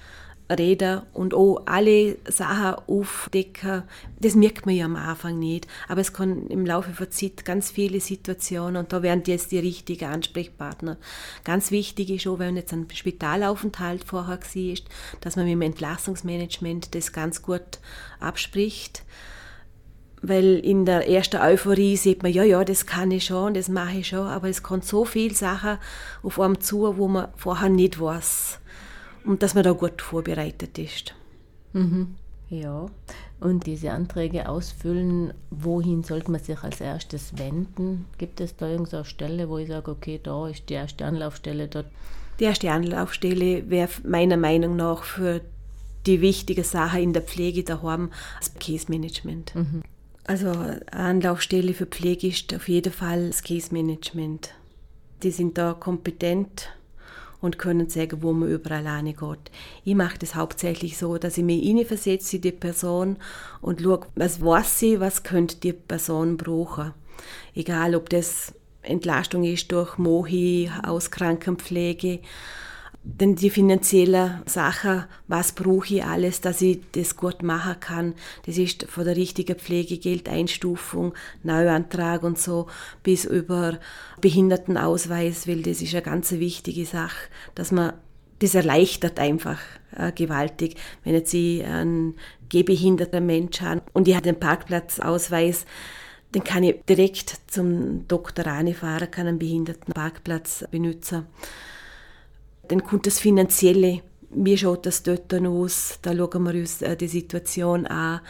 reden 0.52 1.02
und 1.14 1.34
auch 1.34 1.62
alle 1.66 2.18
Sachen 2.28 2.84
aufdecken. 2.88 3.84
Das 4.20 4.36
merkt 4.36 4.66
man 4.66 4.76
ja 4.76 4.86
am 4.86 4.96
Anfang 4.96 5.38
nicht, 5.38 5.68
aber 5.88 6.02
es 6.02 6.14
kann 6.14 6.48
im 6.48 6.66
Laufe 6.66 6.92
der 6.92 7.12
Zeit 7.12 7.46
ganz 7.46 7.70
viele 7.70 8.00
Situationen 8.00 8.78
und 8.78 8.94
da 8.94 9.04
werden 9.04 9.24
jetzt 9.28 9.52
die 9.52 9.60
richtigen 9.60 10.06
Ansprechpartner. 10.06 10.98
Ganz 11.44 11.72
wichtig 11.72 12.10
ist 12.10 12.28
auch, 12.28 12.40
wenn 12.40 12.56
jetzt 12.56 12.74
ein 12.74 12.88
Spitalaufenthalt 12.92 14.04
vorher 14.04 14.40
war, 14.40 14.76
dass 15.22 15.36
man 15.36 15.46
mit 15.46 15.54
dem 15.54 15.62
Entlassungsmanagement 15.62 16.96
das 16.96 17.14
ganz 17.14 17.42
gut 17.42 17.80
abspricht 18.20 19.04
weil 20.22 20.58
in 20.58 20.86
der 20.86 21.10
ersten 21.10 21.38
Euphorie 21.38 21.96
sieht 21.96 22.24
man, 22.24 22.32
ja, 22.32 22.44
ja, 22.44 22.64
das 22.64 22.86
kann 22.86 23.12
ich 23.12 23.26
schon, 23.26 23.54
das 23.54 23.70
mache 23.70 23.98
ich 24.00 24.08
schon, 24.08 24.28
aber 24.28 24.50
es 24.50 24.64
kommt 24.64 24.86
so 24.86 25.06
viel 25.06 25.34
Sachen 25.34 25.78
auf 26.24 26.40
einem 26.40 26.60
zu, 26.60 26.98
wo 26.98 27.08
man 27.08 27.30
vorher 27.36 27.70
nicht 27.70 28.00
weiß 28.00 28.60
und 29.26 29.44
dass 29.44 29.54
man 29.56 29.64
da 29.64 29.72
gut 29.72 30.02
vorbereitet 30.02 30.78
ist. 30.78 31.14
Mhm. 31.74 32.16
Ja, 32.50 32.88
und 33.40 33.68
diese 33.68 33.92
Anträge 33.92 34.50
ausfüllen, 34.50 35.34
wohin 35.52 36.04
sollte 36.04 36.32
man 36.32 36.42
sich 36.42 36.62
als 36.64 36.82
erstes 36.82 37.38
wenden? 37.38 38.06
Gibt 38.18 38.42
es 38.42 38.56
da 38.58 38.68
irgendeine 38.68 39.06
Stelle, 39.06 39.50
wo 39.50 39.60
ich 39.60 39.68
sage, 39.68 39.92
okay, 39.92 40.20
da 40.22 40.48
ist 40.48 40.68
die 40.68 40.74
erste 40.74 41.06
Anlaufstelle 41.06 41.68
dort? 41.68 41.86
Die 42.40 42.46
erste 42.46 42.72
Anlaufstelle 42.72 43.70
wäre 43.70 43.90
meiner 44.04 44.38
Meinung 44.38 44.76
nach 44.76 45.04
für 45.04 45.42
die 46.06 46.22
wichtige 46.22 46.64
Sache 46.64 47.00
in 47.00 47.14
der 47.14 47.22
Pflege 47.22 47.64
daheim 47.64 48.10
das 48.40 48.56
Case 48.56 48.88
Management. 48.90 49.54
Mhm. 49.54 49.84
Also 50.26 50.52
Anlaufstelle 50.92 51.74
für 51.74 51.86
Pflege 51.86 52.28
ist 52.28 52.54
auf 52.54 52.70
jeden 52.70 52.94
Fall 52.94 53.28
das 53.28 53.44
Case 53.44 53.74
Management. 53.74 54.52
Die 55.24 55.32
sind 55.32 55.58
da 55.58 55.74
kompetent 55.74 56.70
und 57.42 57.58
können 57.58 57.90
sagen, 57.90 58.22
wo 58.22 58.34
man 58.34 58.50
überall 58.50 59.04
geht. 59.04 59.52
Ich 59.86 59.96
mache 59.96 60.20
das 60.20 60.36
hauptsächlich 60.36 60.98
so, 60.98 61.18
dass 61.18 61.38
ich 61.38 61.44
mich 61.44 61.64
hineinversetze 61.64 62.36
in 62.36 62.42
die 62.42 62.52
Person 62.52 63.18
und 63.62 63.82
schaue, 63.82 64.08
was 64.16 64.42
weiß 64.42 64.80
sie, 64.80 65.00
was 65.00 65.24
könnte 65.24 65.58
die 65.58 65.74
Person 65.74 66.38
brauchen. 66.38 66.94
Egal, 67.56 67.96
ob 67.96 68.10
das 68.10 68.54
Entlastung 68.82 69.44
ist 69.44 69.72
durch 69.72 69.98
Mohi 69.98 70.72
aus 70.84 71.12
Krankenpflege 71.12 72.20
denn 73.03 73.36
die 73.36 73.50
finanziellen 73.50 74.41
Sachen, 74.46 75.06
was 75.27 75.53
brauche 75.53 75.96
ich 75.96 76.03
alles, 76.03 76.41
dass 76.41 76.62
ich 76.62 76.79
das 76.91 77.15
gut 77.15 77.44
machen 77.44 77.79
kann, 77.79 78.13
das 78.46 78.58
ist 78.58 78.84
von 78.89 79.06
der 79.06 79.15
richtigen 79.15 79.58
Pflegegeldeinstufung, 79.58 81.13
Neuantrag 81.44 82.24
und 82.24 82.38
so, 82.38 82.68
bis 83.01 83.25
über 83.25 83.79
Behindertenausweis, 84.20 85.48
weil 85.48 85.62
das 85.62 85.82
ist 85.82 85.94
eine 85.94 86.03
ganz 86.03 86.32
wichtige 86.32 86.86
Sache, 86.86 87.29
dass 87.56 87.72
man 87.72 87.94
das 88.39 88.56
erleichtert 88.56 89.20
einfach 89.20 89.60
äh, 89.96 90.12
gewaltig, 90.12 90.75
wenn 91.03 91.13
jetzt 91.13 91.34
ich 91.34 91.63
einen 91.63 92.15
gehbehinderter 92.50 93.22
Mensch 93.22 93.62
habe 93.62 93.82
und 93.94 94.08
ich 94.08 94.15
habe 94.15 94.24
den 94.24 94.39
Parkplatzausweis, 94.39 95.65
dann 96.32 96.44
kann 96.44 96.63
ich 96.63 96.84
direkt 96.88 97.38
zum 97.48 98.08
Doktor 98.08 98.44
fahren, 98.44 99.12
kann 99.12 99.27
einen 99.27 99.39
Behindertenparkplatz 99.39 100.65
benutzen 100.70 101.25
dann 102.70 102.84
kommt 102.84 103.06
das 103.06 103.20
Finanzielle. 103.20 104.02
Wie 104.32 104.58
schaut 104.58 104.86
das 104.86 105.04
dort 105.04 105.34
aus? 105.34 106.00
Da 106.02 106.16
schauen 106.16 106.44
wir 106.44 106.54
uns 106.54 106.82
äh, 106.82 106.96
die 106.96 107.08
Situation 107.08 107.86
an. 107.88 108.22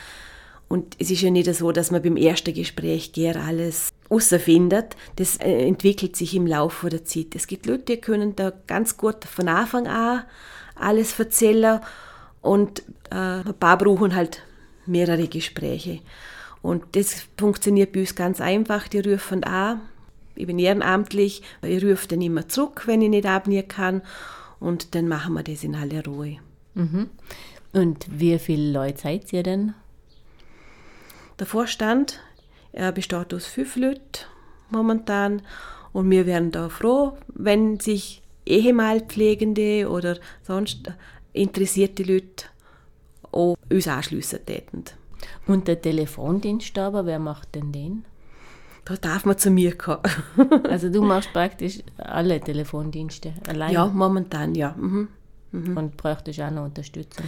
Und 0.67 0.95
es 0.99 1.09
ist 1.11 1.21
ja 1.21 1.31
nicht 1.31 1.53
so, 1.53 1.71
dass 1.71 1.91
man 1.91 2.01
beim 2.01 2.15
ersten 2.15 2.53
Gespräch 2.53 3.11
gerne 3.11 3.41
alles 3.41 3.89
herausfindet. 4.07 4.95
Das 5.15 5.37
äh, 5.37 5.65
entwickelt 5.67 6.15
sich 6.15 6.35
im 6.35 6.47
Laufe 6.47 6.89
der 6.89 7.03
Zeit. 7.05 7.35
Es 7.35 7.47
gibt 7.47 7.65
Leute, 7.65 7.83
die 7.95 7.97
können 7.97 8.35
da 8.35 8.53
ganz 8.67 8.97
gut 8.97 9.25
von 9.25 9.47
Anfang 9.47 9.87
an 9.87 10.23
alles 10.75 11.19
erzählen 11.19 11.81
und 12.41 12.83
äh, 13.11 13.15
ein 13.15 13.53
paar 13.59 13.77
brauchen 13.77 14.15
halt 14.15 14.43
mehrere 14.85 15.27
Gespräche. 15.27 15.99
Und 16.61 16.83
das 16.95 17.27
funktioniert 17.37 17.91
bei 17.91 18.01
uns 18.01 18.15
ganz 18.15 18.41
einfach. 18.41 18.87
Die 18.87 18.99
rufen 18.99 19.43
an, 19.43 19.81
ich 20.39 20.47
bin 20.47 20.57
ehrenamtlich, 20.57 21.43
ich 21.61 21.83
rufe 21.83 22.07
dann 22.07 22.21
immer 22.21 22.47
zurück, 22.47 22.83
wenn 22.85 23.01
ich 23.01 23.09
nicht 23.09 23.25
abnehmen 23.25 23.67
kann 23.67 24.01
und 24.59 24.95
dann 24.95 25.07
machen 25.07 25.33
wir 25.33 25.43
das 25.43 25.63
in 25.63 25.75
aller 25.75 26.03
Ruhe. 26.05 26.37
Mhm. 26.73 27.09
Und 27.73 28.07
wie 28.09 28.39
viele 28.39 28.71
Leute 28.71 29.01
seid 29.01 29.31
ihr 29.33 29.43
denn? 29.43 29.73
Der 31.37 31.45
Vorstand 31.45 32.19
er 32.71 32.91
besteht 32.91 33.33
aus 33.33 33.45
fünf 33.45 33.75
Leuten 33.75 34.25
momentan 34.69 35.41
und 35.91 36.09
wir 36.09 36.25
wären 36.25 36.51
da 36.51 36.69
froh, 36.69 37.17
wenn 37.27 37.79
sich 37.79 38.21
Ehemalpflegende 38.45 39.89
oder 39.89 40.17
sonst 40.43 40.91
interessierte 41.33 42.03
Leute 42.03 42.45
auch 43.31 43.55
uns 43.69 43.87
anschliessen 43.87 44.45
täten. 44.45 44.85
Und 45.47 45.67
der 45.67 45.81
Telefondienst 45.81 46.77
aber, 46.77 47.05
wer 47.05 47.19
macht 47.19 47.55
denn 47.55 47.71
den? 47.71 48.05
Da 48.89 48.95
darf 48.95 49.25
man 49.25 49.37
zu 49.37 49.51
mir 49.51 49.77
kommen. 49.77 50.01
also 50.69 50.89
du 50.89 51.03
machst 51.03 51.31
praktisch 51.31 51.79
alle 51.97 52.41
Telefondienste 52.41 53.33
allein? 53.47 53.71
Ja, 53.71 53.85
momentan, 53.85 54.55
ja. 54.55 54.73
Mhm. 54.77 55.09
Mhm. 55.51 55.77
Und 55.77 55.97
bräuchtest 55.97 56.41
auch 56.41 56.51
noch 56.51 56.65
Unterstützung? 56.65 57.25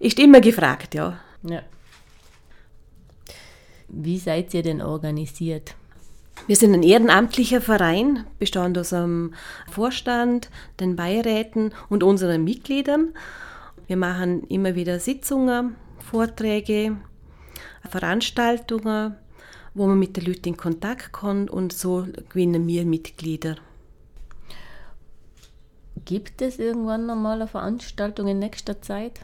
Ist 0.00 0.18
immer 0.18 0.40
gefragt, 0.40 0.94
ja. 0.94 1.18
Ja. 1.42 1.62
Wie 3.88 4.18
seid 4.18 4.52
ihr 4.54 4.62
denn 4.62 4.82
organisiert? 4.82 5.76
Wir 6.48 6.56
sind 6.56 6.74
ein 6.74 6.82
ehrenamtlicher 6.82 7.60
Verein, 7.60 8.24
bestehend 8.40 8.76
aus 8.76 8.92
einem 8.92 9.34
Vorstand, 9.70 10.50
den 10.80 10.96
Beiräten 10.96 11.72
und 11.88 12.02
unseren 12.02 12.42
Mitgliedern. 12.42 13.14
Wir 13.86 13.96
machen 13.96 14.42
immer 14.48 14.74
wieder 14.74 14.98
Sitzungen, 14.98 15.76
Vorträge, 16.00 16.96
Veranstaltungen 17.88 19.16
wo 19.74 19.86
man 19.86 19.98
mit 19.98 20.16
den 20.16 20.24
Leuten 20.24 20.48
in 20.48 20.56
Kontakt 20.56 21.12
kommt 21.12 21.50
und 21.50 21.72
so 21.72 22.06
gewinnen 22.28 22.66
wir 22.66 22.84
Mitglieder. 22.84 23.56
Gibt 26.04 26.42
es 26.42 26.58
irgendwann 26.58 27.06
nochmal 27.06 27.40
eine 27.40 27.48
Veranstaltung 27.48 28.28
in 28.28 28.38
nächster 28.38 28.80
Zeit? 28.82 29.20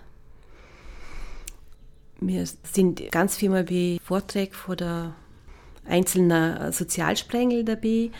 Wir 2.21 2.45
sind 2.65 3.11
ganz 3.11 3.37
viel 3.37 3.49
mal 3.49 3.65
bei 3.65 3.99
Vorträgen 4.03 4.53
von 4.53 4.77
der 4.77 5.15
einzelnen 5.87 6.73
Sozialsprengel 6.73 7.65
dabei. 7.65 8.11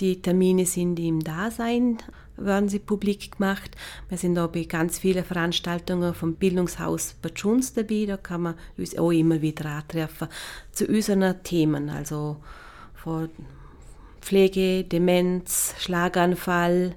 Die 0.00 0.22
Termine 0.22 0.66
sind 0.66 0.98
im 0.98 1.20
Dasein 1.20 1.98
werden 2.44 2.68
sie 2.68 2.78
publik 2.78 3.32
gemacht. 3.32 3.76
Wir 4.08 4.18
sind 4.18 4.38
auch 4.38 4.48
bei 4.48 4.64
ganz 4.64 4.98
vielen 4.98 5.24
Veranstaltungen 5.24 6.14
vom 6.14 6.34
Bildungshaus 6.34 7.14
Bad 7.20 7.38
Schunz 7.38 7.72
dabei. 7.72 8.04
Da 8.06 8.16
kann 8.16 8.42
man 8.42 8.54
uns 8.76 8.96
auch 8.96 9.10
immer 9.10 9.42
wieder 9.42 9.66
antreffen 9.66 10.28
zu 10.72 10.86
unseren 10.86 11.42
Themen, 11.42 11.90
also 11.90 12.36
von 12.94 13.28
Pflege, 14.20 14.84
Demenz, 14.84 15.74
Schlaganfall. 15.78 16.94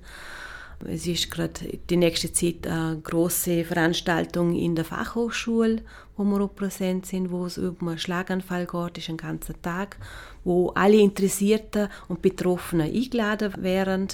Es 0.87 1.07
ist 1.07 1.31
gerade 1.31 1.53
die 1.89 1.97
nächste 1.97 2.31
Zeit 2.31 2.67
eine 2.67 2.99
große 3.01 3.63
Veranstaltung 3.63 4.55
in 4.55 4.75
der 4.75 4.85
Fachhochschule, 4.85 5.81
wo 6.17 6.23
wir 6.23 6.41
auch 6.41 6.53
präsent 6.53 7.05
sind, 7.05 7.31
wo 7.31 7.45
es 7.45 7.57
über 7.57 7.87
einen 7.87 7.97
Schlaganfall 7.97 8.67
geht, 8.67 8.97
ist 8.99 9.09
ein 9.09 9.17
ganzer 9.17 9.59
Tag, 9.61 9.97
wo 10.43 10.69
alle 10.69 10.97
Interessierten 10.97 11.89
und 12.07 12.21
Betroffenen 12.21 12.93
eingeladen 12.93 13.53
werden 13.63 14.07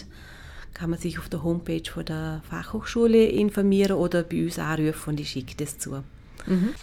kann 0.74 0.90
man 0.90 1.00
sich 1.00 1.20
auf 1.20 1.30
der 1.30 1.44
Homepage 1.44 1.90
von 1.90 2.06
der 2.06 2.42
Fachhochschule 2.50 3.26
informieren 3.26 3.98
oder 3.98 4.24
bei 4.24 4.44
uns 4.44 4.60
anrufen 4.60 5.12
und 5.12 5.20
ich 5.20 5.30
schicke 5.30 5.56
das 5.58 5.78
zu. 5.78 6.04
Mhm. 6.48 6.74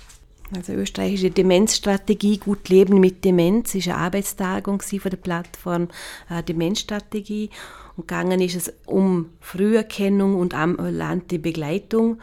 Also 0.54 0.72
österreichische 0.72 1.30
Demenzstrategie 1.30 2.38
Gut 2.38 2.68
Leben 2.70 3.00
mit 3.00 3.24
Demenz 3.24 3.74
ist 3.74 3.88
eine 3.88 3.98
Arbeitstagung 3.98 4.80
von 4.80 5.10
der 5.10 5.18
Plattform 5.18 5.88
äh, 6.30 6.42
Demenzstrategie 6.42 7.50
Und 7.96 8.08
gegangen 8.08 8.40
ist 8.40 8.56
es 8.56 8.72
um 8.86 9.30
Früherkennung 9.40 10.36
und 10.36 10.54
ambulante 10.54 11.38
Begleitung. 11.38 12.20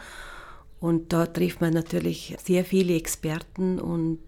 Und 0.80 1.12
da 1.12 1.26
trifft 1.26 1.60
man 1.60 1.72
natürlich 1.72 2.36
sehr 2.42 2.64
viele 2.64 2.96
Experten 2.96 3.78
und 3.78 4.18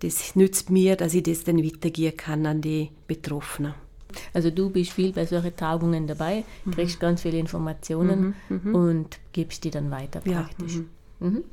das 0.00 0.36
nützt 0.36 0.70
mir, 0.70 0.96
dass 0.96 1.14
ich 1.14 1.24
das 1.24 1.44
dann 1.44 1.64
weitergehen 1.64 2.16
kann 2.16 2.46
an 2.46 2.60
die 2.60 2.90
Betroffenen. 3.06 3.74
Also 4.32 4.50
du 4.50 4.70
bist 4.70 4.92
viel 4.92 5.12
bei 5.12 5.26
solchen 5.26 5.54
Tagungen 5.56 6.06
dabei, 6.06 6.44
mhm. 6.64 6.70
kriegst 6.72 7.00
ganz 7.00 7.22
viele 7.22 7.38
Informationen 7.38 8.34
mhm, 8.48 8.60
mhm. 8.64 8.74
und 8.74 9.18
gibst 9.32 9.64
die 9.64 9.70
dann 9.70 9.90
weiter 9.90 10.20
praktisch. 10.20 10.76
Ja, 10.76 11.26
mhm. 11.26 11.44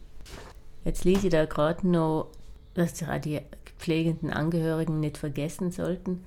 Jetzt 0.86 1.04
lese 1.04 1.28
ich 1.28 1.32
da 1.32 1.46
gerade 1.46 1.88
noch, 1.88 2.28
dass 2.76 2.94
die 2.94 3.42
pflegenden 3.80 4.32
Angehörigen 4.32 5.00
nicht 5.00 5.18
vergessen 5.18 5.72
sollten. 5.72 6.24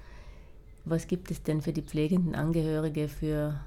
Was 0.85 1.07
gibt 1.07 1.31
es 1.31 1.43
denn 1.43 1.63
für 1.63 1.73
die 1.73 1.83
pflegenden 1.83 2.35
Angehörige 2.35 3.09
für 3.09 3.61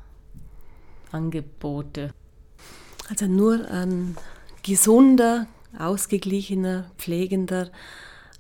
Angebote? 1.11 2.11
Also 3.09 3.27
nur 3.27 3.69
ein 3.69 4.17
gesunder, 4.63 5.47
ausgeglichener, 5.77 6.89
pflegender 6.97 7.69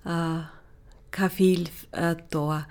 äh, 0.05 1.29
viel 1.29 1.65
äh, 1.91 2.15
da. 2.29 2.67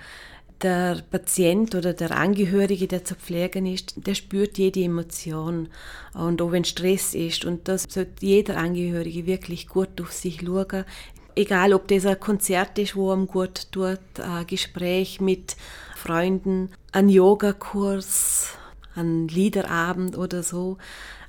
Der 0.62 1.02
Patient 1.11 1.75
oder 1.75 1.95
der 1.95 2.11
Angehörige, 2.11 2.87
der 2.87 3.02
zu 3.05 3.14
pflegen 3.14 3.64
ist, 3.64 3.95
der 3.97 4.14
spürt 4.14 4.59
jede 4.59 4.83
Emotion. 4.83 5.69
Und 6.12 6.43
auch 6.43 6.52
wenn 6.52 6.64
Stress 6.64 7.14
ist. 7.14 7.47
Und 7.47 7.67
das 7.67 7.85
sollte 7.88 8.26
jeder 8.26 8.59
Angehörige 8.59 9.26
wirklich 9.26 9.69
gut 9.69 10.00
auf 10.00 10.12
sich 10.12 10.40
schauen. 10.45 10.85
Egal, 11.35 11.73
ob 11.73 11.88
das 11.88 12.05
ein 12.05 12.21
Konzert 12.21 12.79
ist, 12.79 12.95
wo 12.95 13.12
ihm 13.12 13.26
gut 13.26 13.73
tut, 13.73 14.00
ein 14.19 14.47
Gespräch 14.47 15.21
mit 15.21 15.57
Freunden, 15.97 16.71
ein 16.93 17.09
Yogakurs, 17.09 18.49
ein 18.95 19.29
Liederabend 19.29 20.19
oder 20.19 20.43
so. 20.43 20.76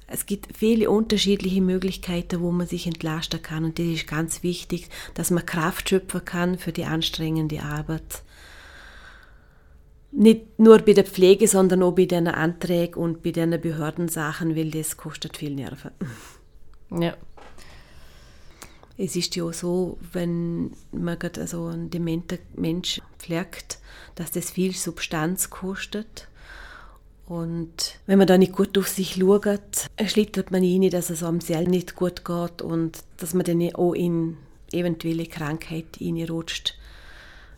Es 0.07 0.25
gibt 0.25 0.57
viele 0.57 0.89
unterschiedliche 0.89 1.61
Möglichkeiten, 1.61 2.41
wo 2.41 2.51
man 2.51 2.67
sich 2.67 2.85
entlasten 2.85 3.41
kann. 3.41 3.63
Und 3.63 3.79
das 3.79 3.85
ist 3.85 4.07
ganz 4.07 4.43
wichtig, 4.43 4.89
dass 5.13 5.31
man 5.31 5.45
Kraft 5.45 5.88
schöpfen 5.88 6.25
kann 6.25 6.57
für 6.57 6.73
die 6.73 6.83
anstrengende 6.83 7.63
Arbeit. 7.63 8.23
Nicht 10.12 10.60
nur 10.60 10.80
bei 10.80 10.94
der 10.94 11.06
Pflege, 11.06 11.48
sondern 11.48 11.84
auch 11.84 11.94
bei 11.94 12.06
den 12.06 12.27
Anträgen 12.27 13.01
und 13.01 13.24
bei 13.24 13.32
den 13.32 13.60
Behördensachen, 13.62 14.56
weil 14.56 14.70
das 14.70 14.98
kostet 14.98 15.38
viel 15.38 15.56
Nerven. 15.56 15.91
Ja. 16.91 17.15
Es 18.98 19.15
ist 19.15 19.36
ja 19.36 19.51
so, 19.53 19.98
wenn 20.12 20.74
man 20.91 21.18
also 21.38 21.68
einen 21.68 21.89
dementen 21.89 22.39
Mensch 22.56 23.01
pflegt, 23.18 23.80
dass 24.15 24.32
das 24.32 24.51
viel 24.51 24.75
Substanz 24.75 25.50
kostet. 25.50 26.27
Und 27.25 28.00
wenn 28.06 28.18
man 28.18 28.27
da 28.27 28.38
nicht 28.38 28.51
gut 28.51 28.77
auf 28.77 28.89
sich 28.89 29.15
schaut, 29.15 29.89
schlittert 30.06 30.51
man 30.51 30.63
rein, 30.63 30.89
dass 30.89 31.10
es 31.10 31.24
einem 31.24 31.39
selbst 31.39 31.70
nicht 31.70 31.96
gut 31.96 32.25
geht 32.25 32.62
und 32.62 33.00
dass 33.18 33.34
man 33.34 33.46
dann 33.46 33.74
auch 33.74 33.94
in 33.94 34.38
eventuelle 34.74 35.25
Krankheit 35.25 35.86
reinrutscht. 36.01 36.77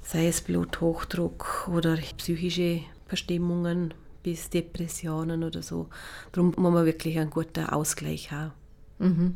Sei 0.04 0.28
es 0.28 0.42
Bluthochdruck 0.42 1.70
oder 1.74 1.98
psychische 2.18 2.82
Verstimmungen 3.08 3.94
bis 4.22 4.50
Depressionen 4.50 5.44
oder 5.44 5.62
so. 5.62 5.88
Darum 6.32 6.54
muss 6.58 6.74
man 6.74 6.86
wirklich 6.86 7.18
einen 7.18 7.30
guten 7.30 7.66
Ausgleich 7.66 8.32
haben. 8.32 8.52
Mhm. 9.00 9.36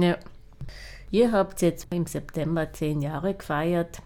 Ja. 0.00 0.16
Ihr 1.10 1.32
habt 1.32 1.62
jetzt 1.62 1.86
im 1.90 2.06
September 2.06 2.72
zehn 2.72 3.02
Jahre 3.02 3.34
gefeiert. 3.34 4.02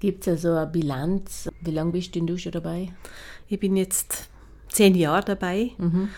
Gibt 0.00 0.26
es 0.26 0.28
also 0.28 0.54
eine 0.54 0.66
Bilanz? 0.66 1.48
Wie 1.60 1.70
lange 1.70 1.92
bist 1.92 2.14
denn 2.14 2.26
du 2.26 2.38
schon 2.38 2.52
dabei? 2.52 2.92
Ich 3.48 3.60
bin 3.60 3.76
jetzt 3.76 4.28
zehn 4.68 4.94
Jahre 4.94 5.24
dabei. 5.24 5.70
Mhm. 5.78 6.08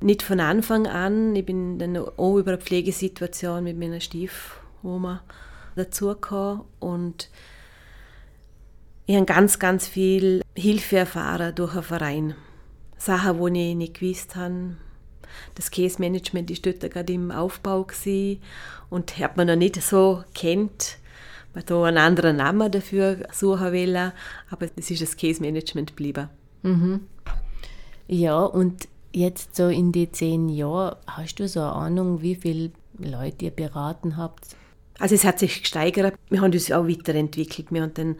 Nicht 0.00 0.22
von 0.22 0.40
Anfang 0.40 0.86
an. 0.86 1.34
Ich 1.36 1.46
bin 1.46 1.78
dann 1.78 1.96
auch 1.96 2.36
über 2.36 2.52
eine 2.52 2.60
Pflegesituation 2.60 3.64
mit 3.64 3.78
meiner 3.78 4.00
Stiefoma 4.00 5.22
dazugekommen 5.76 6.62
und 6.80 7.30
ich 9.10 9.16
habe 9.16 9.26
ganz, 9.26 9.58
ganz 9.58 9.88
viel 9.88 10.40
Hilfe 10.54 10.98
erfahren 10.98 11.52
durch 11.56 11.72
einen 11.72 11.82
Verein. 11.82 12.34
Sachen, 12.96 13.52
die 13.52 13.70
ich 13.70 13.74
nicht 13.74 13.98
gewusst 13.98 14.36
habe. 14.36 14.76
Das 15.56 15.72
Case 15.72 15.96
Management 15.98 16.48
ist 16.48 16.64
dort 16.64 16.80
gerade 16.80 17.12
im 17.12 17.32
Aufbau 17.32 17.88
und 18.88 19.18
hat 19.18 19.36
man 19.36 19.48
noch 19.48 19.56
nicht 19.56 19.82
so 19.82 20.22
kennt. 20.32 20.98
Man 21.54 21.64
da 21.66 21.82
einen 21.82 21.98
anderen 21.98 22.36
Namen 22.36 22.70
dafür 22.70 23.26
suchen 23.32 23.72
wollen, 23.72 24.12
aber 24.48 24.68
es 24.76 24.92
ist 24.92 25.02
das 25.02 25.16
Case 25.16 25.40
Management 25.40 25.96
geblieben. 25.96 26.28
Mhm. 26.62 27.00
Ja, 28.06 28.38
und 28.44 28.86
jetzt 29.12 29.56
so 29.56 29.66
in 29.66 29.90
die 29.90 30.12
zehn 30.12 30.48
Jahren, 30.48 30.94
hast 31.08 31.40
du 31.40 31.48
so 31.48 31.62
eine 31.62 31.72
Ahnung, 31.72 32.22
wie 32.22 32.36
viele 32.36 32.70
Leute 32.96 33.46
ihr 33.46 33.50
beraten 33.50 34.16
habt? 34.16 34.54
Also 35.00 35.16
es 35.16 35.24
hat 35.24 35.40
sich 35.40 35.62
gesteigert. 35.62 36.14
Wir 36.28 36.42
haben 36.42 36.52
uns 36.52 36.70
auch 36.70 36.86
weiterentwickelt. 36.86 37.72
Wir 37.72 37.82
haben 37.82 37.94
den 37.94 38.16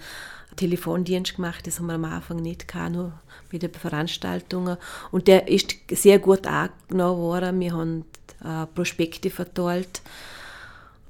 Telefondienst 0.60 1.36
gemacht, 1.36 1.66
das 1.66 1.78
haben 1.78 1.86
wir 1.86 1.94
am 1.94 2.04
Anfang 2.04 2.36
nicht 2.36 2.68
gehabt, 2.68 2.92
nur 2.92 3.12
bei 3.50 3.56
den 3.56 3.72
Veranstaltungen. 3.72 4.76
Und 5.10 5.26
der 5.26 5.48
ist 5.48 5.74
sehr 5.90 6.18
gut 6.18 6.46
angenommen 6.46 7.18
worden. 7.18 7.60
Wir 7.60 7.72
haben 7.72 8.04
äh, 8.44 8.66
Prospekte 8.66 9.30
verteilt. 9.30 10.02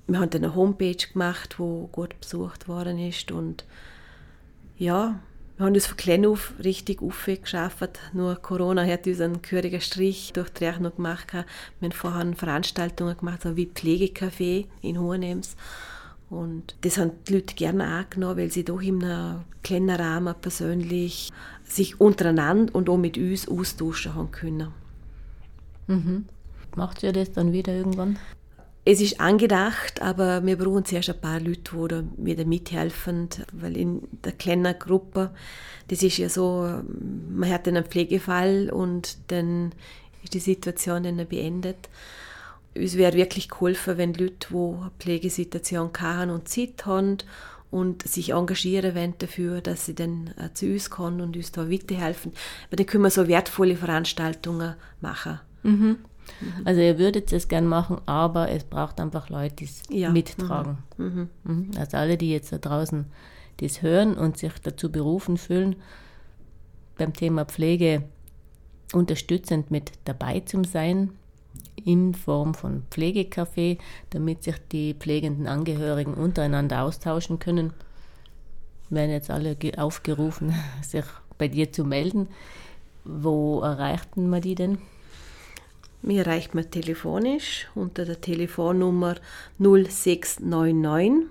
Wir 0.06 0.20
haben 0.20 0.30
eine 0.32 0.54
Homepage 0.54 1.04
gemacht, 1.12 1.58
wo 1.58 1.88
gut 1.88 2.18
besucht 2.20 2.68
worden 2.68 3.00
ist. 3.00 3.32
Und 3.32 3.64
ja, 4.78 5.18
wir 5.56 5.66
haben 5.66 5.74
das 5.74 5.88
von 5.88 5.96
klein 5.96 6.26
auf 6.26 6.52
richtig 6.62 7.02
aufgeschafft. 7.02 7.98
Nur 8.12 8.36
Corona 8.36 8.86
hat 8.86 9.08
uns 9.08 9.20
einen 9.20 9.42
gehörigen 9.42 9.80
Strich 9.80 10.32
durch 10.32 10.50
die 10.50 10.64
Rechnung 10.64 10.94
gemacht. 10.94 11.32
Wir 11.32 11.44
haben 11.82 11.92
vorher 11.92 12.32
Veranstaltungen 12.36 13.16
gemacht, 13.16 13.42
so 13.42 13.56
wie 13.56 13.66
Pflegecafé 13.66 14.66
in 14.80 15.00
Hohenems. 15.00 15.56
Und 16.30 16.76
das 16.82 16.96
haben 16.96 17.10
die 17.26 17.34
Leute 17.34 17.54
gerne 17.56 17.84
angenommen, 17.84 18.38
weil 18.38 18.52
sie 18.52 18.64
doch 18.64 18.80
in 18.80 19.02
einem 19.04 19.40
kleinen 19.64 19.90
Rahmen 19.90 20.34
persönlich 20.40 21.30
sich 21.64 22.00
untereinander 22.00 22.74
und 22.74 22.88
auch 22.88 22.96
mit 22.96 23.18
uns 23.18 23.48
austauschen 23.48 24.14
haben 24.14 24.30
können. 24.30 24.68
Mhm. 25.88 26.26
Macht 26.76 27.02
ihr 27.02 27.12
das 27.12 27.32
dann 27.32 27.52
wieder 27.52 27.74
irgendwann? 27.74 28.16
Es 28.84 29.00
ist 29.00 29.20
angedacht, 29.20 30.00
aber 30.00 30.46
wir 30.46 30.56
brauchen 30.56 30.84
zuerst 30.84 31.10
ein 31.10 31.20
paar 31.20 31.40
Leute, 31.40 31.72
die 31.76 31.88
da 31.88 32.04
wieder 32.16 32.44
mithelfen, 32.44 33.28
weil 33.52 33.76
in 33.76 34.02
der 34.24 34.32
kleinen 34.32 34.78
Gruppe, 34.78 35.32
das 35.88 36.02
ist 36.02 36.16
ja 36.16 36.28
so, 36.28 36.80
man 37.28 37.50
hat 37.50 37.68
einen 37.68 37.84
Pflegefall 37.84 38.70
und 38.70 39.18
dann 39.28 39.72
ist 40.22 40.34
die 40.34 40.40
Situation 40.40 41.02
dann 41.02 41.26
beendet. 41.28 41.90
Es 42.74 42.96
wäre 42.96 43.16
wirklich 43.16 43.48
geholfen, 43.48 43.98
wenn 43.98 44.14
Leute, 44.14 44.48
die 44.50 44.54
eine 44.54 44.90
Pflegesituation 44.98 45.90
haben 45.98 46.30
und 46.30 46.48
Zeit 46.48 46.87
haben 46.87 47.18
und 47.70 48.02
sich 48.02 48.30
engagieren 48.30 48.94
wollen 48.94 49.14
dafür, 49.18 49.61
dass 49.61 49.87
sie 49.87 49.94
dann 49.94 50.35
äh, 50.37 50.52
zu 50.54 50.66
uns 50.66 50.90
kommen 50.90 51.20
und 51.20 51.37
uns 51.37 51.52
da 51.52 51.70
weiterhelfen. 51.70 52.33
Weil 52.70 52.76
dann 52.76 52.87
können 52.87 53.04
wir 53.04 53.11
so 53.11 53.28
wertvolle 53.28 53.76
Veranstaltungen 53.76 54.74
machen. 55.00 55.40
Mhm. 55.62 55.98
Mhm. 56.40 56.64
Also 56.64 56.80
ihr 56.80 56.98
würdet 56.98 57.33
es 57.33 57.48
gern 57.48 57.66
machen, 57.66 58.00
aber 58.06 58.50
es 58.50 58.64
braucht 58.64 59.00
einfach 59.00 59.28
Leute, 59.30 59.56
die 59.56 59.64
es 59.64 59.83
ja. 59.88 60.11
mittragen. 60.11 60.78
Mhm. 60.96 61.28
mhm. 61.44 61.52
Mhm. 61.52 61.70
Also 61.78 61.96
alle, 61.96 62.16
die 62.16 62.30
jetzt 62.30 62.52
da 62.52 62.59
draußen 62.59 63.06
das 63.59 63.83
hören 63.83 64.14
und 64.16 64.38
sich 64.38 64.52
dazu 64.62 64.90
berufen 64.90 65.37
fühlen, 65.37 65.76
beim 66.96 67.12
Thema 67.12 67.44
Pflege 67.44 68.04
unterstützend 68.92 69.70
mit 69.70 69.92
dabei 70.04 70.40
zu 70.40 70.64
sein, 70.64 71.11
in 71.84 72.14
Form 72.14 72.54
von 72.54 72.84
Pflegecafé, 72.90 73.76
damit 74.10 74.44
sich 74.44 74.56
die 74.72 74.94
pflegenden 74.94 75.46
Angehörigen 75.46 76.14
untereinander 76.14 76.82
austauschen 76.82 77.38
können. 77.38 77.72
Werden 78.90 79.10
jetzt 79.10 79.30
alle 79.30 79.56
aufgerufen, 79.76 80.54
sich 80.82 81.04
bei 81.38 81.48
dir 81.48 81.72
zu 81.72 81.84
melden. 81.84 82.28
Wo 83.04 83.60
erreichten 83.60 84.30
wir 84.30 84.40
die 84.40 84.54
denn? 84.54 84.78
Mir 86.02 86.26
erreicht 86.26 86.54
man 86.54 86.70
telefonisch 86.70 87.66
unter 87.74 88.06
der 88.06 88.20
Telefonnummer 88.20 89.16
0699 89.58 91.26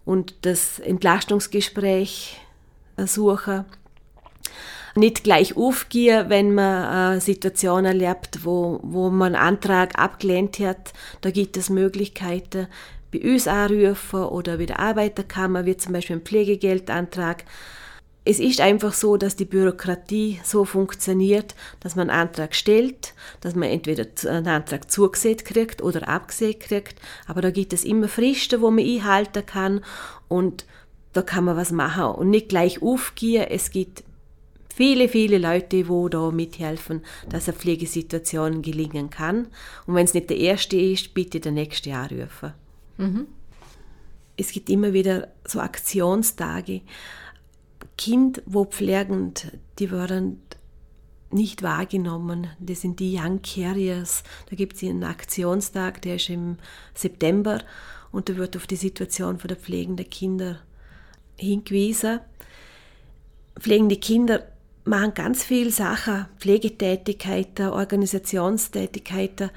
und 0.05 0.35
das 0.43 0.81
Entlastungsgespräch 0.81 2.41
suchen. 3.05 3.65
Nicht 4.95 5.25
gleich 5.25 5.57
aufgehen, 5.57 6.31
wenn 6.31 6.55
man 6.55 6.85
eine 6.85 7.21
Situation 7.21 7.85
erlebt, 7.85 8.45
wo, 8.45 8.81
wo 8.83 9.11
man 9.11 9.35
einen 9.35 9.45
Antrag 9.45 9.99
abgelehnt 9.99 10.59
hat. 10.59 10.95
Da 11.21 11.31
gibt 11.31 11.59
es 11.59 11.69
Möglichkeiten, 11.69 12.67
bei 13.13 13.21
uns 13.21 13.47
anrufen 13.47 14.25
oder 14.25 14.57
bei 14.57 14.67
der 14.67 14.81
Arbeiterkammer, 14.81 15.67
wie 15.67 15.77
zum 15.77 15.93
Beispiel 15.93 16.17
ein 16.17 16.23
Pflegegeldantrag. 16.23 17.45
Es 18.25 18.41
ist 18.41 18.61
einfach 18.61 18.93
so, 18.93 19.17
dass 19.17 19.37
die 19.37 19.45
Bürokratie 19.45 20.41
so 20.43 20.65
funktioniert, 20.65 21.55
dass 21.79 21.95
man 21.95 22.11
einen 22.11 22.21
Antrag 22.21 22.57
stellt, 22.57 23.15
dass 23.41 23.55
man 23.55 23.69
entweder 23.69 24.07
einen 24.29 24.49
Antrag 24.49 24.91
zugesehen 24.91 25.37
kriegt 25.37 25.81
oder 25.81 26.09
abgesehen 26.09 26.59
kriegt, 26.59 26.97
aber 27.29 27.41
da 27.41 27.51
gibt 27.51 27.73
es 27.73 27.85
immer 27.85 28.09
Fristen, 28.09 28.61
wo 28.61 28.71
man 28.71 28.85
einhalten 28.85 29.47
kann 29.47 29.85
und 30.27 30.65
da 31.17 31.23
kann 31.23 31.45
man 31.45 31.57
was 31.57 31.73
machen 31.73 32.05
und 32.05 32.31
nicht 32.31 32.51
gleich 32.51 32.83
aufgehen. 32.83 33.47
Es 33.49 33.71
gibt 33.71 34.05
viele, 34.75 35.09
viele 35.09 35.39
Leute, 35.39 35.85
die 35.85 36.11
da 36.11 36.31
mithelfen, 36.31 37.03
dass 37.31 37.49
eine 37.49 37.57
Pflegesituation 37.57 38.61
gelingen 38.61 39.09
kann. 39.09 39.49
Und 39.87 39.95
wenn 39.95 40.05
es 40.05 40.13
nicht 40.13 40.29
der 40.29 40.37
erste 40.37 40.77
ist, 40.77 41.15
bitte 41.15 41.41
der 41.41 41.53
nächste 41.53 41.95
anrufen. 41.95 42.53
Mhm. 42.99 43.27
Es 44.37 44.53
gibt 44.53 44.69
immer 44.69 44.93
wieder 44.93 45.29
so 45.47 45.61
Aktionstage. 45.61 46.83
Kind, 47.97 48.43
wo 48.45 48.67
pflegend, 48.67 49.53
die 49.79 49.91
werden 49.91 50.43
nicht 51.31 51.63
wahrgenommen. 51.63 52.49
Das 52.61 52.83
sind 52.83 53.01
die 53.01 53.19
Young 53.19 53.41
Carriers. 53.41 54.23
Da 54.51 54.57
gibt 54.57 54.77
es 54.77 54.83
einen 54.83 55.05
Aktionstag, 55.05 56.03
der 56.03 56.17
ist 56.17 56.29
im 56.29 56.59
September 56.95 57.63
und 58.13 58.29
da 58.29 58.37
wird 58.37 58.57
auf 58.57 58.67
die 58.67 58.77
Situation 58.77 59.39
der 59.39 59.57
pflegenden 59.57 60.09
Kinder 60.11 60.61
hingewiesen. 61.37 62.21
Pflegende 63.59 63.97
Kinder 63.97 64.43
machen 64.85 65.15
ganz 65.15 65.43
viele 65.45 65.71
Sachen, 65.71 66.27
Pflegetätigkeiten, 66.39 67.69
Organisationstätigkeiten, 67.69 69.51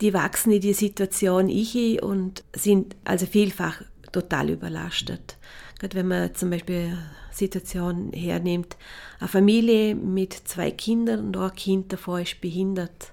die 0.00 0.14
wachsen 0.14 0.52
in 0.52 0.60
die 0.60 0.74
Situation 0.74 1.48
ich 1.48 2.02
und 2.02 2.44
sind 2.54 2.94
also 3.04 3.26
vielfach 3.26 3.82
total 4.12 4.50
überlastet. 4.50 5.36
Gerade 5.78 5.96
wenn 5.96 6.08
man 6.08 6.34
zum 6.34 6.50
Beispiel 6.50 6.96
Situation 7.30 8.12
hernimmt, 8.12 8.76
eine 9.20 9.28
Familie 9.28 9.94
mit 9.94 10.32
zwei 10.32 10.70
Kindern 10.70 11.26
und 11.26 11.36
ein 11.36 11.54
Kind 11.54 11.92
davor 11.92 12.20
ist 12.20 12.40
behindert. 12.40 13.12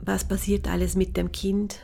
Was 0.00 0.26
passiert 0.26 0.68
alles 0.68 0.94
mit 0.94 1.16
dem 1.16 1.32
Kind? 1.32 1.80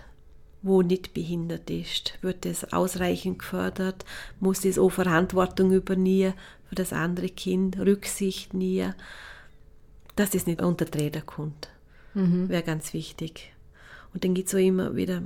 Wo 0.64 0.80
nicht 0.80 1.12
behindert 1.12 1.68
ist. 1.68 2.18
Wird 2.22 2.46
es 2.46 2.72
ausreichend 2.72 3.38
gefördert? 3.38 4.04
Muss 4.40 4.64
es 4.64 4.78
auch 4.78 4.88
Verantwortung 4.88 5.72
übernehmen 5.72 6.32
für 6.68 6.74
das 6.74 6.94
andere 6.94 7.28
Kind, 7.28 7.78
Rücksicht 7.78 8.54
nehmen, 8.54 8.94
dass 10.16 10.34
es 10.34 10.46
nicht 10.46 10.62
unter 10.62 10.86
die 10.86 10.98
Räder 10.98 11.20
kommt. 11.20 11.68
Mhm. 12.14 12.48
Wäre 12.48 12.62
ganz 12.62 12.94
wichtig. 12.94 13.52
Und 14.14 14.24
dann 14.24 14.32
gibt 14.32 14.48
es 14.48 14.54
auch 14.54 14.58
immer 14.58 14.96
wieder 14.96 15.22